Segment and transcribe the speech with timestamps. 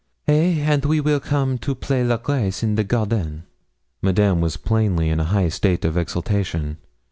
[0.27, 0.55] Eh?
[0.61, 3.43] and we will come to play la grace in the garden.'
[4.01, 6.77] Madame was plainly in a high state of exultation.